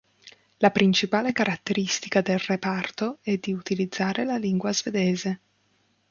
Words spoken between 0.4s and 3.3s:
La principale caratteristica del reparto